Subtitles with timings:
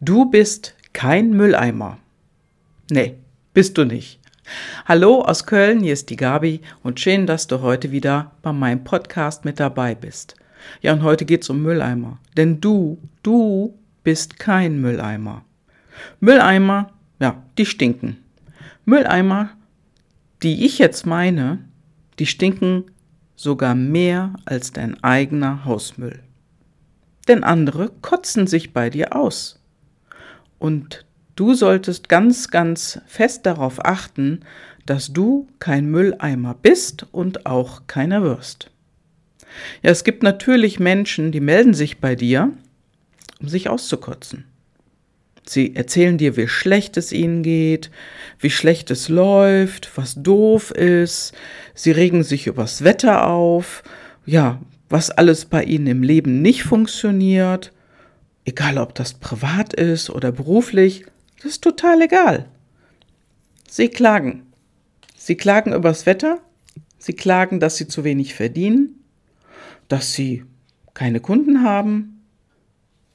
[0.00, 1.98] Du bist kein Mülleimer.
[2.88, 3.16] Nee,
[3.52, 4.20] bist du nicht.
[4.84, 8.84] Hallo aus Köln, hier ist die Gabi und schön, dass du heute wieder bei meinem
[8.84, 10.36] Podcast mit dabei bist.
[10.82, 12.20] Ja, und heute geht's um Mülleimer.
[12.36, 15.44] Denn du, du bist kein Mülleimer.
[16.20, 18.18] Mülleimer, ja, die stinken.
[18.84, 19.50] Mülleimer,
[20.44, 21.58] die ich jetzt meine,
[22.20, 22.84] die stinken
[23.34, 26.20] sogar mehr als dein eigener Hausmüll.
[27.26, 29.57] Denn andere kotzen sich bei dir aus.
[30.58, 31.04] Und
[31.36, 34.40] du solltest ganz, ganz fest darauf achten,
[34.86, 38.70] dass du kein Mülleimer bist und auch keiner wirst.
[39.82, 42.52] Ja, es gibt natürlich Menschen, die melden sich bei dir,
[43.40, 44.44] um sich auszukotzen.
[45.46, 47.90] Sie erzählen dir, wie schlecht es ihnen geht,
[48.38, 51.32] wie schlecht es läuft, was doof ist.
[51.74, 53.82] Sie regen sich übers Wetter auf,
[54.26, 57.72] ja, was alles bei ihnen im Leben nicht funktioniert
[58.48, 61.04] egal ob das privat ist oder beruflich,
[61.36, 62.46] das ist total egal.
[63.68, 64.46] Sie klagen.
[65.16, 66.40] Sie klagen übers Wetter,
[66.98, 69.04] sie klagen, dass sie zu wenig verdienen,
[69.88, 70.44] dass sie
[70.94, 72.24] keine Kunden haben,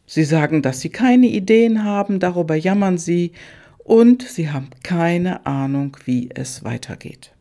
[0.05, 3.31] sie sagen, dass sie keine Ideen haben, darüber jammern sie
[3.79, 7.33] und sie haben keine Ahnung, wie es weitergeht.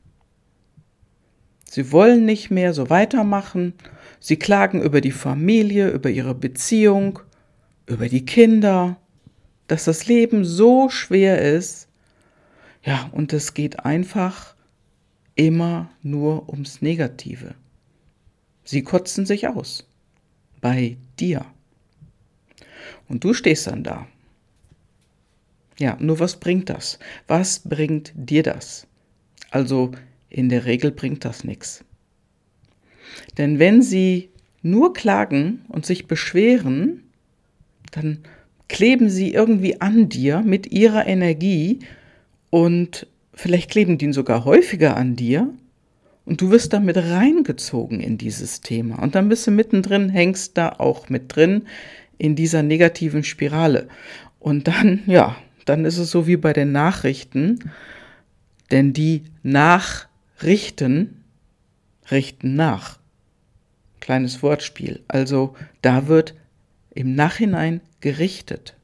[1.69, 3.75] Sie wollen nicht mehr so weitermachen,
[4.20, 7.20] sie klagen über die Familie, über ihre Beziehung,
[7.87, 8.97] über die Kinder,
[9.67, 11.89] dass das Leben so schwer ist.
[12.85, 14.55] Ja, und es geht einfach
[15.35, 17.55] immer nur ums Negative.
[18.65, 19.89] Sie kotzen sich aus.
[20.61, 21.45] Bei dir.
[23.09, 24.07] Und du stehst dann da.
[25.79, 26.99] Ja, nur was bringt das?
[27.27, 28.87] Was bringt dir das?
[29.51, 29.93] Also
[30.29, 31.85] in der Regel bringt das nichts.
[33.39, 34.31] Denn wenn sie
[34.63, 37.02] nur klagen und sich beschweren,
[37.93, 38.19] dann
[38.69, 41.81] kleben sie irgendwie an dir mit ihrer Energie
[42.51, 45.48] und vielleicht kleben die sogar häufiger an dir
[46.25, 50.70] und du wirst damit reingezogen in dieses Thema und dann bist du mittendrin, hängst da
[50.70, 51.67] auch mit drin
[52.19, 53.89] in dieser negativen Spirale
[54.41, 57.70] und dann, ja, dann ist es so wie bei den Nachrichten,
[58.70, 61.23] denn die Nachrichten
[62.11, 62.98] richten nach.
[64.01, 65.01] Kleines Wortspiel.
[65.07, 66.35] Also da wird
[66.95, 68.75] im Nachhinein gerichtet.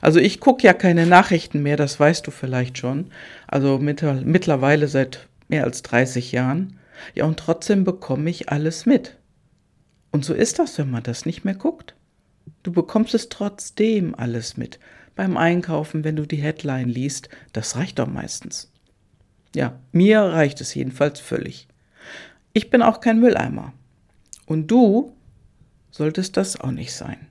[0.00, 3.10] Also ich gucke ja keine Nachrichten mehr, das weißt du vielleicht schon.
[3.46, 6.78] Also mit, mittlerweile seit mehr als 30 Jahren.
[7.14, 9.16] Ja, und trotzdem bekomme ich alles mit.
[10.10, 11.94] Und so ist das, wenn man das nicht mehr guckt.
[12.62, 14.78] Du bekommst es trotzdem alles mit.
[15.14, 18.72] Beim Einkaufen, wenn du die Headline liest, das reicht doch meistens.
[19.54, 21.68] Ja, mir reicht es jedenfalls völlig.
[22.52, 23.72] Ich bin auch kein Mülleimer.
[24.46, 25.14] Und du
[25.90, 27.26] solltest das auch nicht sein.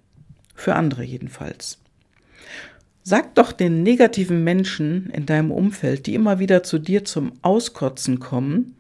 [0.56, 1.80] Für andere jedenfalls.
[3.04, 8.20] Sag doch den negativen Menschen in deinem Umfeld, die immer wieder zu dir zum Auskotzen
[8.20, 8.76] kommen,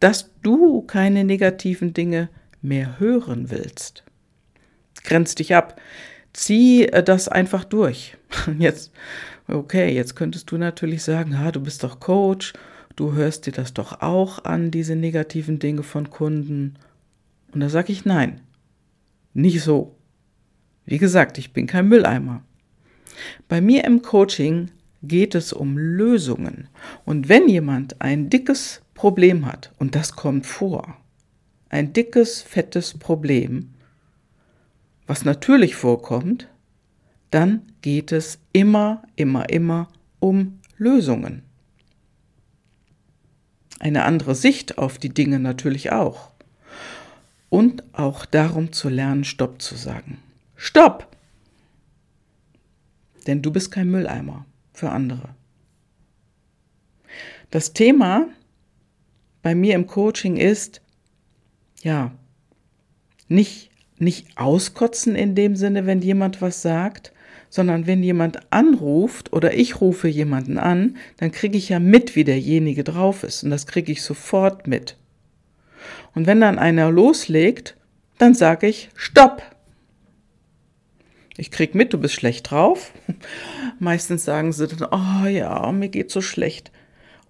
[0.00, 2.30] dass du keine negativen Dinge
[2.62, 4.04] mehr hören willst.
[5.04, 5.80] Grenz dich ab.
[6.32, 8.16] Zieh äh, das einfach durch.
[8.58, 8.92] Jetzt,
[9.48, 12.52] okay, jetzt könntest du natürlich sagen, ha, du bist doch Coach,
[12.96, 16.74] du hörst dir das doch auch an, diese negativen Dinge von Kunden.
[17.52, 18.40] Und da sage ich nein.
[19.38, 19.94] Nicht so.
[20.84, 22.42] Wie gesagt, ich bin kein Mülleimer.
[23.46, 26.68] Bei mir im Coaching geht es um Lösungen.
[27.04, 30.96] Und wenn jemand ein dickes Problem hat, und das kommt vor,
[31.68, 33.74] ein dickes, fettes Problem,
[35.06, 36.48] was natürlich vorkommt,
[37.30, 39.86] dann geht es immer, immer, immer
[40.18, 41.42] um Lösungen.
[43.78, 46.32] Eine andere Sicht auf die Dinge natürlich auch
[47.50, 50.18] und auch darum zu lernen, Stopp zu sagen.
[50.56, 51.08] Stopp!
[53.26, 55.30] Denn du bist kein Mülleimer für andere.
[57.50, 58.28] Das Thema
[59.42, 60.82] bei mir im Coaching ist,
[61.82, 62.12] ja,
[63.28, 67.12] nicht, nicht auskotzen in dem Sinne, wenn jemand was sagt,
[67.50, 72.24] sondern wenn jemand anruft oder ich rufe jemanden an, dann kriege ich ja mit, wie
[72.24, 73.42] derjenige drauf ist.
[73.42, 74.96] Und das kriege ich sofort mit.
[76.18, 77.76] Und wenn dann einer loslegt,
[78.18, 79.40] dann sage ich Stopp.
[81.36, 82.90] Ich krieg mit, du bist schlecht drauf.
[83.78, 86.72] Meistens sagen sie dann, oh ja, mir geht so schlecht.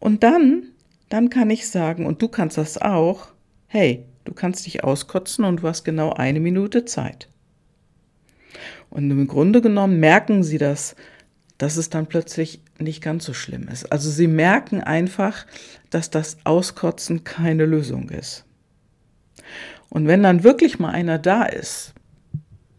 [0.00, 0.68] Und dann,
[1.10, 3.28] dann kann ich sagen, und du kannst das auch,
[3.66, 7.28] hey, du kannst dich auskotzen und du hast genau eine Minute Zeit.
[8.88, 10.96] Und im Grunde genommen merken sie das,
[11.58, 13.92] dass es dann plötzlich nicht ganz so schlimm ist.
[13.92, 15.44] Also sie merken einfach,
[15.90, 18.46] dass das Auskotzen keine Lösung ist.
[19.88, 21.94] Und wenn dann wirklich mal einer da ist,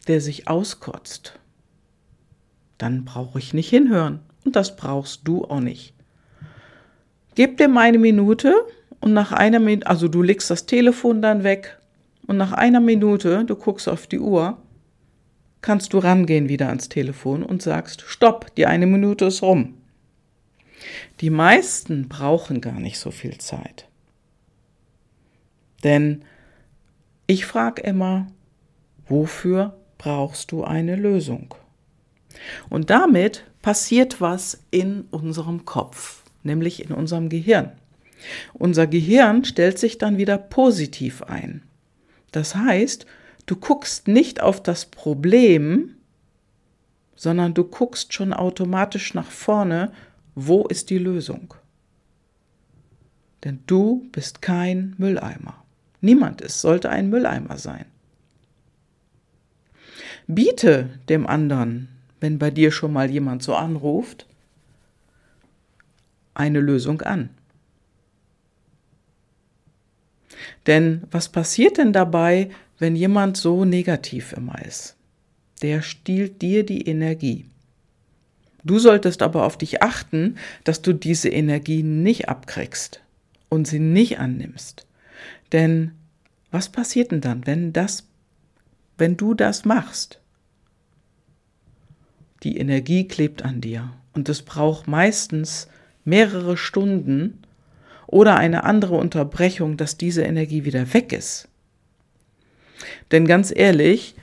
[0.07, 1.39] der sich auskotzt,
[2.77, 4.19] dann brauche ich nicht hinhören.
[4.45, 5.94] Und das brauchst du auch nicht.
[7.36, 8.54] Gib mal eine Minute
[9.00, 11.77] und nach einer Minute, also du legst das Telefon dann weg
[12.27, 14.57] und nach einer Minute, du guckst auf die Uhr,
[15.62, 19.75] kannst du rangehen wieder ans Telefon und sagst, stopp, die eine Minute ist rum.
[21.22, 23.88] Die meisten brauchen gar nicht so viel Zeit.
[25.83, 26.24] Denn
[27.29, 28.25] ich frage immer,
[29.07, 31.53] wofür brauchst du eine Lösung?
[32.71, 37.73] Und damit passiert was in unserem Kopf, nämlich in unserem Gehirn.
[38.55, 41.61] Unser Gehirn stellt sich dann wieder positiv ein.
[42.31, 43.05] Das heißt,
[43.45, 45.97] du guckst nicht auf das Problem,
[47.15, 49.91] sondern du guckst schon automatisch nach vorne,
[50.33, 51.53] wo ist die Lösung.
[53.43, 55.63] Denn du bist kein Mülleimer.
[56.01, 57.86] Niemand ist, sollte ein Mülleimer sein.
[60.28, 64.28] Biete dem anderen, wenn bei dir schon mal jemand so anruft,
[66.34, 67.30] eine Lösung an.
[70.68, 74.96] Denn was passiert denn dabei, wenn jemand so negativ immer ist?
[75.62, 77.46] Der stiehlt dir die Energie.
[78.63, 83.01] Du solltest aber auf dich achten, dass du diese Energie nicht abkriegst
[83.50, 84.86] und sie nicht annimmst.
[85.51, 85.92] Denn
[86.51, 88.07] was passiert denn dann, wenn das,
[88.98, 90.19] wenn du das machst?
[92.44, 95.68] Die Energie klebt an dir und es braucht meistens
[96.06, 97.44] mehrere Stunden,
[98.12, 101.48] oder eine andere Unterbrechung, dass diese Energie wieder weg ist.
[103.12, 104.15] Denn ganz ehrlich,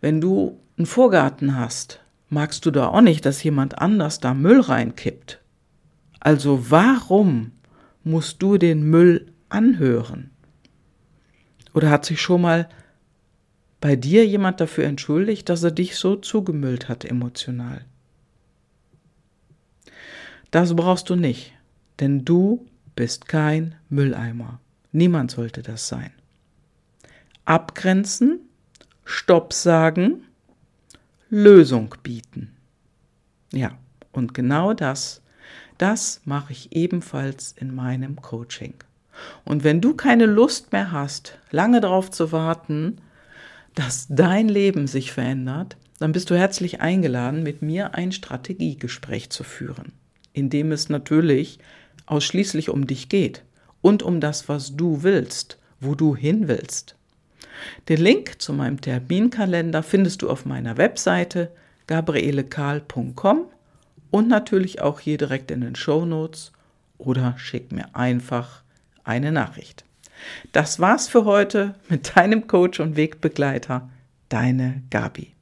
[0.00, 4.60] wenn du einen Vorgarten hast, magst du da auch nicht, dass jemand anders da Müll
[4.60, 5.40] reinkippt.
[6.20, 7.52] Also warum
[8.04, 10.30] musst du den Müll anhören?
[11.74, 12.68] Oder hat sich schon mal
[13.80, 17.84] bei dir jemand dafür entschuldigt, dass er dich so zugemüllt hat emotional?
[20.50, 21.52] Das brauchst du nicht
[21.98, 24.60] denn du bist kein Mülleimer.
[24.92, 26.10] Niemand sollte das sein.
[27.44, 28.40] Abgrenzen,
[29.04, 30.24] Stopp sagen,
[31.30, 32.56] Lösung bieten.
[33.52, 33.78] Ja,
[34.12, 35.22] und genau das,
[35.78, 38.74] das mache ich ebenfalls in meinem Coaching.
[39.44, 42.98] Und wenn du keine Lust mehr hast, lange darauf zu warten,
[43.74, 49.44] dass dein Leben sich verändert, dann bist du herzlich eingeladen, mit mir ein Strategiegespräch zu
[49.44, 49.92] führen,
[50.32, 51.58] in dem es natürlich
[52.06, 53.44] ausschließlich um dich geht
[53.80, 56.96] und um das, was du willst, wo du hin willst.
[57.88, 61.50] Den Link zu meinem Terminkalender findest du auf meiner Webseite
[61.86, 63.46] gabrielekahl.com
[64.10, 66.52] und natürlich auch hier direkt in den Show Notes
[66.98, 68.62] oder schick mir einfach
[69.08, 69.84] eine Nachricht.
[70.52, 73.88] Das war's für heute mit deinem Coach und Wegbegleiter,
[74.28, 75.32] deine Gabi.